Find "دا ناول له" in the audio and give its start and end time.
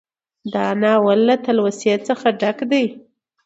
0.53-1.35